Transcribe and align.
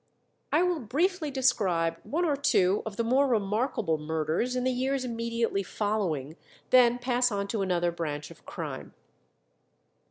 I 0.51 0.63
will 0.63 0.79
briefly 0.79 1.29
describe 1.29 1.97
one 2.01 2.25
or 2.25 2.35
two 2.35 2.81
of 2.87 2.97
the 2.97 3.03
more 3.03 3.27
remarkable 3.27 3.99
murders 3.99 4.55
in 4.55 4.63
the 4.63 4.71
years 4.71 5.05
immediately 5.05 5.61
following, 5.61 6.37
then 6.71 6.97
pass 6.97 7.31
on 7.31 7.47
to 7.49 7.61
another 7.61 7.91
branch 7.91 8.31
of 8.31 8.43
crime. 8.43 8.95